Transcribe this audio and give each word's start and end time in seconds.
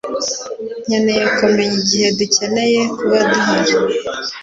Nkeneye 0.85 1.23
kumenya 1.37 1.75
igihe 1.81 2.07
dukeneye 2.19 2.81
kuba 2.97 3.17
duhari 3.31 3.73